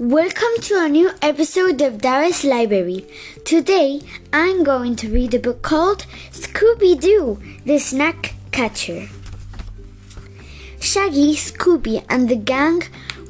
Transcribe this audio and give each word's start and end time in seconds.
Welcome 0.00 0.62
to 0.62 0.82
a 0.82 0.88
new 0.88 1.10
episode 1.20 1.82
of 1.82 1.98
Dara's 1.98 2.42
Library. 2.42 3.06
Today 3.44 4.00
I'm 4.32 4.64
going 4.64 4.96
to 4.96 5.10
read 5.10 5.34
a 5.34 5.38
book 5.38 5.60
called 5.60 6.06
Scooby 6.30 6.98
Doo, 6.98 7.38
the 7.66 7.78
Snack 7.78 8.34
Catcher. 8.50 9.10
Shaggy, 10.80 11.34
Scooby, 11.34 12.02
and 12.08 12.30
the 12.30 12.36
gang 12.36 12.84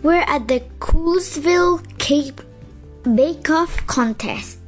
were 0.05 0.23
at 0.29 0.47
the 0.47 0.61
Coolsville 0.79 1.83
Cape 1.99 2.41
Bake 3.03 3.51
Off 3.51 3.85
contest. 3.89 4.61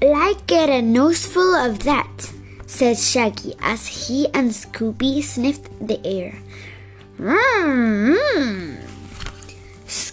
Like 0.00 0.46
get 0.46 0.70
a 0.70 0.80
noseful 0.80 1.56
of 1.56 1.80
that, 1.80 2.30
said 2.68 2.96
Shaggy 2.96 3.56
as 3.60 3.88
he 3.88 4.28
and 4.32 4.52
Scooby 4.52 5.20
sniffed 5.20 5.68
the 5.84 5.98
air. 6.06 6.38
Mmm. 7.18 8.87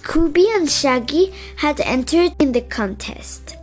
Scooby 0.06 0.46
and 0.56 0.70
Shaggy 0.70 1.34
had 1.58 1.82
entered 1.82 2.34
in 2.38 2.52
the 2.52 2.62
contest. 2.62 3.58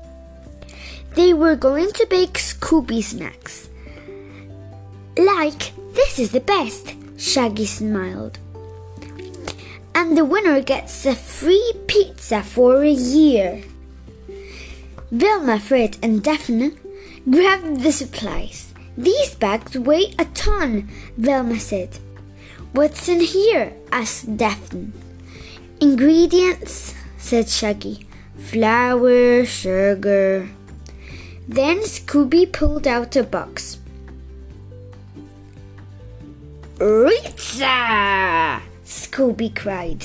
They 1.14 1.32
were 1.32 1.54
going 1.54 1.92
to 1.92 2.06
bake 2.10 2.32
Scooby 2.32 3.00
snacks. 3.00 3.68
Like, 5.16 5.72
this 5.94 6.18
is 6.18 6.32
the 6.32 6.40
best, 6.40 6.94
Shaggy 7.16 7.64
smiled. 7.66 8.40
And 9.94 10.18
the 10.18 10.24
winner 10.24 10.60
gets 10.60 11.06
a 11.06 11.14
free 11.14 11.74
pizza 11.86 12.42
for 12.42 12.82
a 12.82 12.90
year. 12.90 13.62
Velma, 15.12 15.60
Fred, 15.60 15.96
and 16.02 16.24
Daphne 16.24 16.72
grabbed 17.30 17.82
the 17.82 17.92
supplies. 17.92 18.74
These 18.98 19.36
bags 19.36 19.78
weigh 19.78 20.12
a 20.18 20.24
ton, 20.34 20.88
Velma 21.16 21.60
said. 21.60 22.00
What's 22.72 23.08
in 23.08 23.20
here? 23.20 23.72
asked 23.92 24.36
Daphne. 24.36 24.92
Ingredients, 25.82 26.94
said 27.18 27.48
Shaggy. 27.48 28.06
Flour, 28.38 29.44
sugar. 29.44 30.48
Then 31.48 31.80
Scooby 31.80 32.52
pulled 32.52 32.86
out 32.86 33.16
a 33.16 33.24
box. 33.24 33.80
Pizza! 36.78 38.62
Scooby 38.84 39.52
cried. 39.56 40.04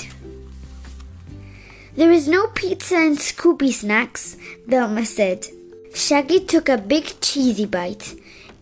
There 1.94 2.10
is 2.10 2.26
no 2.26 2.48
pizza 2.48 2.96
in 2.96 3.16
Scooby 3.16 3.72
Snacks, 3.72 4.36
Velma 4.66 5.06
said. 5.06 5.46
Shaggy 5.94 6.40
took 6.40 6.68
a 6.68 6.76
big 6.76 7.20
cheesy 7.20 7.66
bite. 7.66 8.16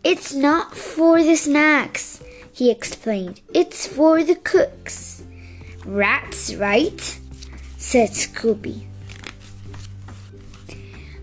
It's 0.04 0.34
not 0.34 0.76
for 0.76 1.22
the 1.22 1.36
snacks, 1.36 2.22
he 2.52 2.70
explained. 2.70 3.40
It's 3.54 3.86
for 3.86 4.22
the 4.22 4.36
cooks. 4.36 5.22
Rats, 5.86 6.52
right? 6.54 7.00
said 7.78 8.10
Scooby. 8.10 8.86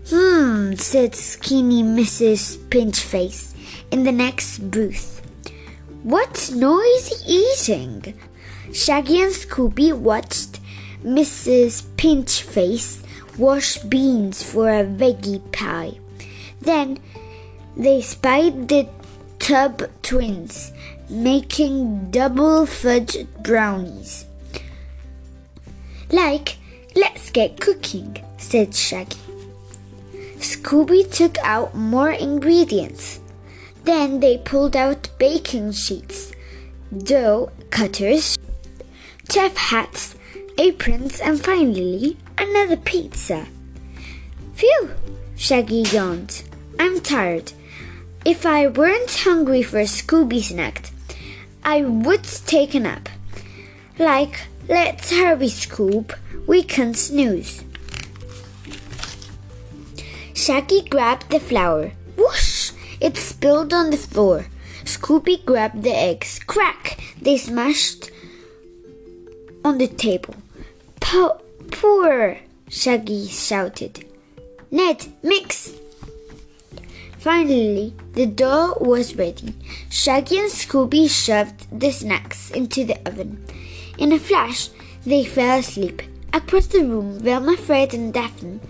Hmm, 0.08 0.74
said 0.74 1.14
skinny 1.14 1.82
Mrs. 1.82 2.56
Pinchface 2.68 3.54
in 3.90 4.04
the 4.04 4.12
next 4.12 4.70
booth. 4.70 5.20
What 6.02 6.50
noisy 6.54 7.16
eating? 7.26 8.14
Shaggy 8.72 9.20
and 9.22 9.32
Scooby 9.32 9.92
watched 9.92 10.60
Mrs. 11.04 11.82
Pinchface 11.96 13.04
wash 13.36 13.78
beans 13.78 14.42
for 14.42 14.68
a 14.70 14.84
veggie 14.84 15.40
pie. 15.52 15.98
Then 16.60 16.98
they 17.76 18.00
spied 18.00 18.68
the 18.68 18.88
Tub 19.38 19.82
twins 20.02 20.72
making 21.10 22.10
double 22.10 22.64
fudge 22.64 23.26
brownies. 23.42 24.24
Like, 26.14 26.58
let's 26.94 27.28
get 27.32 27.58
cooking, 27.58 28.22
said 28.36 28.72
Shaggy. 28.72 29.18
Scooby 30.38 31.02
took 31.10 31.36
out 31.38 31.74
more 31.74 32.12
ingredients. 32.12 33.18
Then 33.82 34.20
they 34.20 34.38
pulled 34.38 34.76
out 34.76 35.08
baking 35.18 35.72
sheets, 35.72 36.30
dough 36.96 37.50
cutters, 37.70 38.38
chef 39.28 39.56
hats, 39.56 40.14
aprons, 40.56 41.18
and 41.18 41.44
finally 41.44 42.16
another 42.38 42.76
pizza. 42.76 43.48
Phew! 44.54 44.90
Shaggy 45.34 45.82
yawned. 45.90 46.44
I'm 46.78 47.00
tired. 47.00 47.52
If 48.24 48.46
I 48.46 48.68
weren't 48.68 49.10
hungry 49.10 49.64
for 49.64 49.80
a 49.80 49.90
Scooby 49.98 50.44
snack, 50.44 50.90
I 51.64 51.82
would 51.82 52.22
take 52.22 52.76
a 52.76 52.78
nap. 52.78 53.08
Like, 53.98 54.46
let's 54.68 55.10
hurry, 55.10 55.48
Scoop. 55.48 56.12
We 56.46 56.62
can 56.62 56.94
snooze. 56.94 57.64
Shaggy 60.34 60.82
grabbed 60.82 61.30
the 61.30 61.40
flour. 61.40 61.92
Whoosh! 62.16 62.72
It 63.00 63.16
spilled 63.16 63.72
on 63.72 63.90
the 63.90 63.96
floor. 63.96 64.46
Scooby 64.84 65.44
grabbed 65.44 65.82
the 65.82 65.94
eggs. 65.94 66.38
Crack! 66.46 67.00
They 67.20 67.38
smashed 67.38 68.10
on 69.64 69.78
the 69.78 69.88
table. 69.88 70.34
Po- 71.00 71.40
pour! 71.70 72.38
Shaggy 72.68 73.26
shouted. 73.28 74.04
Ned, 74.70 75.06
mix! 75.22 75.72
Finally, 77.18 77.94
the 78.12 78.26
dough 78.26 78.76
was 78.80 79.16
ready. 79.16 79.54
Shaggy 79.88 80.38
and 80.38 80.50
Scooby 80.50 81.08
shoved 81.08 81.66
the 81.72 81.90
snacks 81.90 82.50
into 82.50 82.84
the 82.84 82.98
oven. 83.08 83.42
In 83.98 84.12
a 84.12 84.18
flash, 84.18 84.70
they 85.06 85.24
fell 85.24 85.58
asleep. 85.58 86.02
Across 86.32 86.68
the 86.68 86.84
room, 86.84 87.20
Velma, 87.20 87.56
Fred, 87.56 87.94
and 87.94 88.12
Daphne 88.12 88.60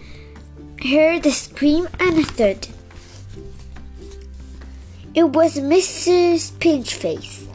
heard 0.85 1.25
a 1.25 1.31
scream 1.31 1.89
and 1.99 2.19
a 2.19 2.25
thud. 2.25 2.69
It 5.15 5.31
was 5.31 5.55
Mrs. 5.55 6.53
Pinchface, 6.59 7.47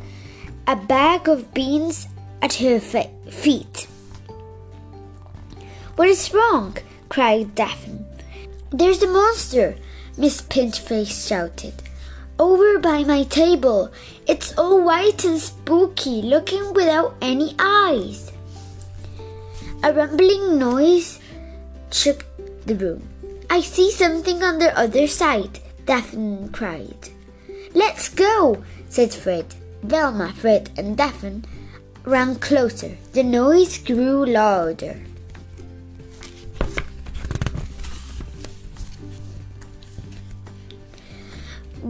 a 0.66 0.76
bag 0.76 1.28
of 1.28 1.54
beans 1.54 2.08
at 2.42 2.56
her 2.56 2.80
fe- 2.80 3.12
feet. 3.30 3.88
What 5.96 6.08
is 6.08 6.34
wrong? 6.34 6.78
cried 7.10 7.54
Daphne. 7.54 8.06
There's 8.72 9.04
a 9.04 9.08
monster, 9.08 9.76
Miss 10.18 10.42
Pinchface 10.42 11.28
shouted. 11.28 11.74
Over 12.40 12.80
by 12.80 13.04
my 13.04 13.24
table. 13.24 13.92
It's 14.26 14.58
all 14.58 14.82
white 14.82 15.26
and 15.26 15.38
spooky, 15.38 16.22
looking 16.22 16.74
without 16.74 17.16
any 17.22 17.54
eyes. 17.60 18.32
A 19.84 19.92
rumbling 19.92 20.58
noise 20.58 21.20
shook 21.92 22.26
the 22.66 22.76
room. 22.76 23.10
I 23.50 23.60
see 23.60 23.92
something 23.92 24.42
on 24.42 24.58
the 24.60 24.72
other 24.78 25.06
side, 25.08 25.60
Daphne 25.86 26.48
cried. 26.54 27.10
Let's 27.74 28.08
go, 28.08 28.64
said 28.88 29.14
Fred. 29.14 29.46
Velma, 29.84 30.32
Fred, 30.32 30.70
and 30.78 30.96
Daphne 30.96 31.42
ran 32.06 32.36
closer. 32.36 32.96
The 33.12 33.24
noise 33.24 33.80
grew 33.80 34.26
louder. 34.26 34.96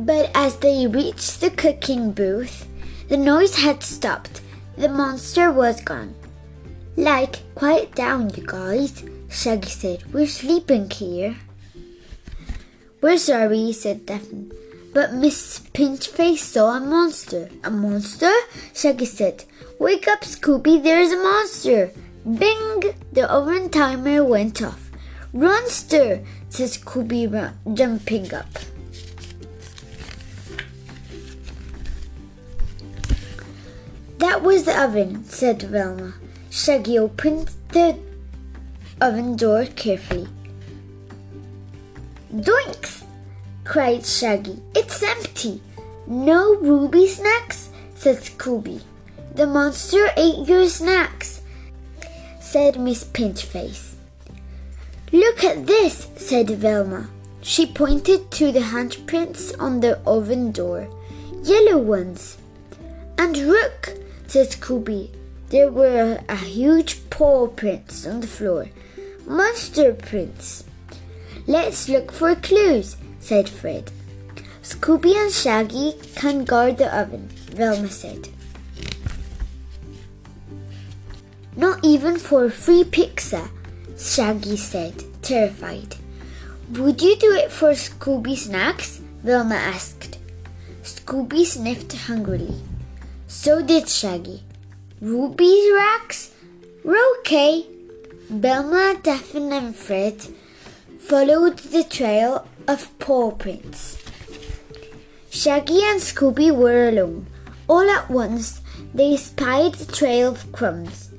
But 0.10 0.32
as 0.34 0.56
they 0.58 0.88
reached 0.88 1.40
the 1.40 1.52
cooking 1.52 2.14
booth, 2.14 2.66
the 3.10 3.16
noise 3.16 3.54
had 3.54 3.84
stopped. 3.84 4.42
The 4.76 4.90
monster 4.90 5.52
was 5.52 5.82
gone. 5.82 6.16
Like, 6.98 7.44
quiet 7.54 7.94
down, 7.94 8.32
you 8.34 8.44
guys, 8.44 9.04
Shaggy 9.30 9.70
said. 9.70 10.12
We're 10.12 10.26
sleeping 10.26 10.90
here. 10.90 11.36
We're 13.02 13.20
sorry, 13.20 13.72
said 13.72 14.08
Daphne. 14.08 14.50
But 14.96 15.14
Miss 15.14 15.60
Pinchface 15.76 16.40
saw 16.40 16.78
a 16.78 16.80
monster. 16.80 17.48
A 17.64 17.70
monster? 17.70 18.34
Shaggy 18.74 19.06
said. 19.06 19.44
Wake 19.78 20.08
up, 20.08 20.22
Scooby, 20.22 20.82
there's 20.82 21.12
a 21.12 21.22
monster. 21.22 21.92
Bing! 22.26 22.96
The 23.14 23.30
oven 23.30 23.70
timer 23.70 24.26
went 24.26 24.64
off. 24.64 24.90
Runster, 25.36 26.26
said 26.50 26.70
Scooby, 26.70 27.54
jumping 27.76 28.34
up. 28.34 28.50
That 34.20 34.44
was 34.44 34.66
the 34.66 34.78
oven, 34.78 35.24
said 35.24 35.62
Velma. 35.62 36.14
Shaggy 36.50 37.00
opened 37.00 37.52
the 37.70 37.98
oven 39.00 39.38
door 39.38 39.66
carefully. 39.78 40.28
Doinks! 42.36 43.04
cried 43.64 44.06
Shaggy. 44.06 44.62
It's 44.76 45.02
empty. 45.02 45.62
No 46.06 46.56
ruby 46.56 47.08
snacks? 47.08 47.70
said 47.96 48.18
Scooby. 48.18 48.82
The 49.36 49.48
monster 49.48 50.10
ate 50.18 50.46
your 50.46 50.68
snacks, 50.68 51.42
said 52.42 52.78
Miss 52.78 53.06
Pinchface. 53.06 53.94
Look 55.14 55.46
at 55.46 55.66
this, 55.66 56.10
said 56.18 56.50
Velma. 56.50 57.10
She 57.42 57.66
pointed 57.66 58.32
to 58.32 58.52
the 58.52 58.60
handprints 58.60 59.56
on 59.60 59.80
the 59.80 59.98
oven 60.06 60.52
door. 60.52 60.90
Yellow 61.44 61.78
ones. 61.78 62.38
And 63.18 63.38
look, 63.48 63.94
said 64.30 64.50
Scooby. 64.50 65.10
There 65.50 65.72
were 65.72 66.22
a 66.30 66.36
huge 66.36 67.10
paw 67.10 67.48
prints 67.48 68.06
on 68.06 68.22
the 68.22 68.28
floor. 68.28 68.68
Monster 69.26 69.94
prints. 69.94 70.64
Let's 71.48 71.90
look 71.90 72.12
for 72.12 72.36
clues, 72.36 72.96
said 73.20 73.50
Fred. 73.50 73.92
Scooby 74.62 75.16
and 75.16 75.32
Shaggy 75.32 75.96
can 76.16 76.46
guard 76.46 76.78
the 76.78 76.96
oven, 76.96 77.30
Velma 77.52 77.90
said. 77.90 78.30
Not 81.56 81.84
even 81.84 82.18
for 82.18 82.52
free 82.52 82.84
pizza, 82.84 83.50
Shaggy 83.98 84.58
said, 84.58 85.04
terrified. 85.24 85.96
Would 86.74 87.02
you 87.02 87.16
do 87.18 87.34
it 87.34 87.52
for 87.52 87.72
Scooby 87.72 88.38
snacks? 88.38 89.02
Velma 89.24 89.56
asked. 89.56 90.20
Scooby 90.84 91.46
sniffed 91.46 91.94
hungrily. 91.94 92.62
So 93.30 93.62
did 93.62 93.88
Shaggy. 93.88 94.42
Ruby's 95.00 95.72
racks? 95.76 96.34
Okay. 96.84 97.64
Velma, 98.28 99.00
Daphne, 99.04 99.56
and 99.56 99.76
Fred 99.76 100.26
followed 100.98 101.60
the 101.60 101.84
trail 101.84 102.48
of 102.68 102.90
paw 102.98 103.30
prints. 103.30 104.00
Shaggy 105.30 105.80
and 105.84 106.02
Scooby 106.02 106.50
were 106.50 106.90
alone. 106.90 107.28
All 107.68 107.88
at 107.88 108.10
once, 108.10 108.62
they 108.96 109.16
spied 109.16 109.76
the 109.76 109.92
trail 109.92 110.30
of 110.30 110.52
crumbs. 110.52 111.12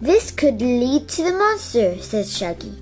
This 0.00 0.30
could 0.30 0.62
lead 0.62 1.06
to 1.10 1.22
the 1.22 1.32
monster, 1.32 1.98
said 1.98 2.26
Shaggy. 2.26 2.76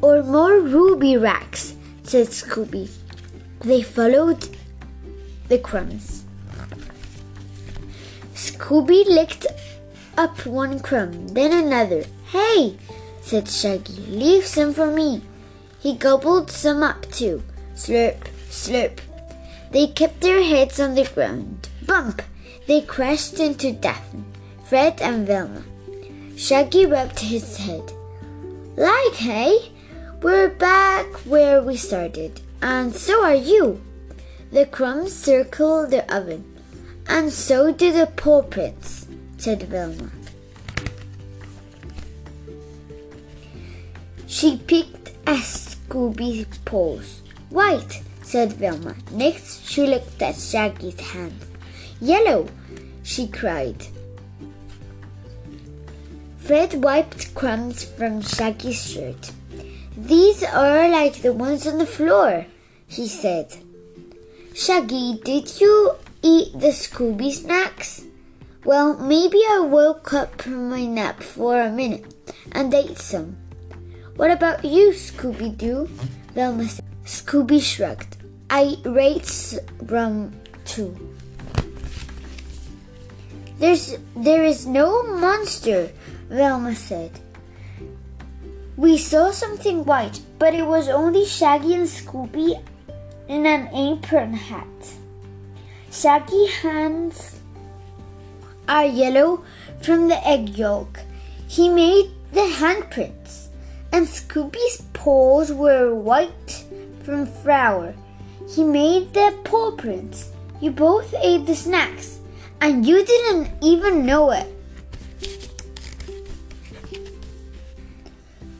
Or 0.00 0.22
more 0.22 0.60
ruby 0.60 1.16
racks, 1.16 1.74
said 2.04 2.28
Scooby. 2.28 2.88
They 3.60 3.82
followed 3.82 4.46
the 5.48 5.58
crumbs. 5.58 6.21
Scooby 8.72 9.04
licked 9.04 9.46
up 10.16 10.46
one 10.46 10.80
crumb, 10.80 11.28
then 11.28 11.52
another. 11.52 12.04
Hey, 12.30 12.78
said 13.20 13.46
Shaggy, 13.46 14.00
leave 14.08 14.46
some 14.46 14.72
for 14.72 14.86
me. 14.86 15.20
He 15.78 15.92
gobbled 15.92 16.50
some 16.50 16.82
up 16.82 17.04
too. 17.12 17.42
Slurp, 17.74 18.16
slurp. 18.48 19.00
They 19.72 19.88
kept 19.88 20.22
their 20.22 20.42
heads 20.42 20.80
on 20.80 20.94
the 20.94 21.04
ground. 21.04 21.68
Bump! 21.84 22.22
They 22.66 22.80
crashed 22.80 23.38
into 23.40 23.72
Daphne, 23.72 24.24
Fred, 24.64 25.02
and 25.02 25.26
Velma. 25.26 25.64
Shaggy 26.38 26.86
rubbed 26.86 27.18
his 27.18 27.58
head. 27.58 27.92
Like, 28.74 29.16
hey? 29.16 29.70
We're 30.22 30.48
back 30.48 31.04
where 31.26 31.62
we 31.62 31.76
started, 31.76 32.40
and 32.62 32.96
so 32.96 33.22
are 33.22 33.34
you. 33.34 33.82
The 34.50 34.64
crumbs 34.64 35.14
circled 35.14 35.90
the 35.90 36.10
oven, 36.10 36.51
and 37.08 37.32
so 37.32 37.72
do 37.72 37.92
the 37.92 38.06
paw 38.06 38.42
prints, 38.42 39.06
said 39.38 39.62
Velma. 39.64 40.10
She 44.26 44.56
picked 44.56 45.10
at 45.26 45.40
Scooby's 45.40 46.58
paws. 46.64 47.20
White, 47.50 48.02
said 48.22 48.54
Velma. 48.54 48.96
Next, 49.10 49.68
she 49.68 49.86
looked 49.86 50.22
at 50.22 50.36
Shaggy's 50.36 50.98
hands. 50.98 51.44
Yellow, 52.00 52.48
she 53.02 53.28
cried. 53.28 53.86
Fred 56.38 56.82
wiped 56.82 57.34
crumbs 57.34 57.84
from 57.84 58.22
Shaggy's 58.22 58.82
shirt. 58.82 59.32
These 59.96 60.42
are 60.42 60.88
like 60.88 61.20
the 61.20 61.32
ones 61.32 61.66
on 61.66 61.78
the 61.78 61.86
floor, 61.86 62.46
he 62.88 63.06
said. 63.06 63.54
Shaggy, 64.54 65.20
did 65.22 65.60
you 65.60 65.92
eat 66.22 66.52
the 66.52 66.68
Scooby 66.68 67.32
snacks? 67.32 68.04
Well, 68.64 68.96
maybe 68.96 69.38
I 69.50 69.60
woke 69.60 70.12
up 70.12 70.40
from 70.40 70.70
my 70.70 70.86
nap 70.86 71.22
for 71.22 71.60
a 71.60 71.70
minute 71.70 72.14
and 72.52 72.72
ate 72.72 72.98
some. 72.98 73.36
What 74.16 74.30
about 74.30 74.64
you, 74.64 74.90
Scooby 74.90 75.56
Doo? 75.56 75.88
Velma 76.34 76.68
said. 76.68 76.84
Scooby 77.04 77.60
shrugged. 77.60 78.16
I 78.48 78.76
ate 78.84 79.58
rum 79.82 80.32
too. 80.64 80.96
There's 83.58 83.96
there 84.14 84.44
is 84.44 84.66
no 84.66 85.02
monster, 85.18 85.90
Velma 86.28 86.74
said. 86.74 87.18
We 88.76 88.96
saw 88.96 89.30
something 89.30 89.84
white, 89.84 90.20
but 90.38 90.54
it 90.54 90.66
was 90.66 90.88
only 90.88 91.26
Shaggy 91.26 91.74
and 91.74 91.86
Scooby 91.86 92.62
in 93.28 93.46
an 93.46 93.68
apron 93.74 94.34
hat. 94.34 94.66
Shaggy 95.92 96.46
hands 96.46 97.38
are 98.66 98.86
yellow 98.86 99.44
from 99.82 100.08
the 100.08 100.26
egg 100.26 100.48
yolk. 100.48 101.00
He 101.46 101.68
made 101.68 102.10
the 102.32 102.40
handprints, 102.40 103.48
and 103.92 104.06
Scooby's 104.06 104.80
paws 104.94 105.52
were 105.52 105.94
white 105.94 106.64
from 107.02 107.26
flour. 107.26 107.94
He 108.48 108.64
made 108.64 109.12
the 109.12 109.36
paw 109.44 109.72
prints. 109.72 110.32
You 110.62 110.70
both 110.70 111.14
ate 111.20 111.44
the 111.44 111.54
snacks, 111.54 112.20
and 112.62 112.86
you 112.86 113.04
didn't 113.04 113.50
even 113.60 114.06
know 114.06 114.30
it. 114.30 114.48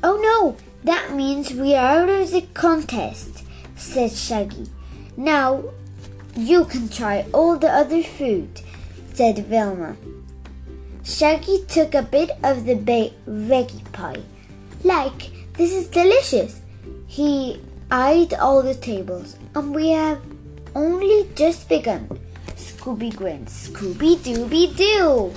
Oh 0.05 0.19
no, 0.21 0.57
that 0.85 1.15
means 1.15 1.55
we 1.55 1.75
are 1.75 2.03
out 2.03 2.11
of 2.11 2.31
the 2.31 2.43
contest, 2.53 3.43
said 3.75 4.13
Shaggy. 4.13 4.67
Now 5.17 5.65
you 6.35 6.65
can 6.65 6.89
try 6.89 7.27
all 7.33 7.57
the 7.57 7.71
other 7.71 8.03
food, 8.03 8.61
said 9.15 9.47
Velma. 9.47 9.97
Shaggy 11.05 11.65
took 11.67 11.95
a 11.95 12.03
bit 12.03 12.31
of 12.43 12.65
the 12.65 12.75
ba- 12.75 13.13
veggie 13.29 13.93
pie. 13.93 14.23
Like, 14.85 15.31
this 15.55 15.73
is 15.73 15.89
delicious. 15.89 16.61
He 17.07 17.61
eyed 17.91 18.35
all 18.35 18.63
the 18.63 18.75
tables, 18.75 19.37
and 19.55 19.75
we 19.75 19.91
have 19.91 20.21
only 20.75 21.29
just 21.35 21.69
begun. 21.69 22.09
Scooby 22.57 23.15
grinned. 23.15 23.49
Scooby 23.49 24.17
Dooby 24.17 24.77
Doo! 24.77 25.33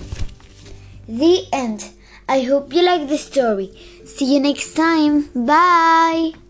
The 1.08 1.48
end. 1.52 1.90
I 2.28 2.42
hope 2.42 2.74
you 2.74 2.84
like 2.84 3.08
the 3.08 3.18
story. 3.18 3.70
See 4.06 4.34
you 4.34 4.40
next 4.40 4.74
time. 4.74 5.30
Bye. 5.46 6.45